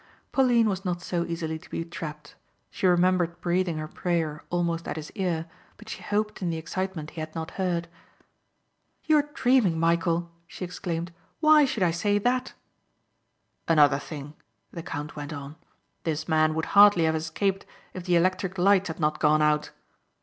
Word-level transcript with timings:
Pauline 0.31 0.67
was 0.67 0.83
not 0.83 0.99
so 1.03 1.25
easily 1.27 1.59
to 1.59 1.69
be 1.69 1.85
trapped. 1.85 2.33
She 2.71 2.87
remembered 2.87 3.39
breathing 3.39 3.77
her 3.77 3.87
prayer 3.87 4.43
almost 4.49 4.87
at 4.87 4.95
his 4.95 5.11
ear 5.11 5.45
but 5.77 5.89
she 5.89 6.01
hoped 6.01 6.41
in 6.41 6.49
the 6.49 6.57
excitement 6.57 7.11
he 7.11 7.19
had 7.19 7.35
not 7.35 7.51
heard. 7.51 7.87
"You 9.05 9.17
are 9.17 9.29
dreaming 9.35 9.75
Michæl," 9.77 10.27
she 10.47 10.65
exclaimed. 10.65 11.11
"Why 11.39 11.65
should 11.65 11.83
I 11.83 11.91
say 11.91 12.17
that?" 12.17 12.53
"Another 13.67 13.99
thing," 13.99 14.33
the 14.71 14.81
count 14.81 15.15
went 15.15 15.33
on. 15.33 15.55
"This 16.03 16.27
man 16.27 16.55
would 16.55 16.65
hardly 16.73 17.03
have 17.03 17.15
escaped 17.15 17.67
if 17.93 18.05
the 18.05 18.15
electric 18.15 18.57
lights 18.57 18.87
had 18.87 18.99
not 18.99 19.19
gone 19.19 19.43
out." 19.43 19.69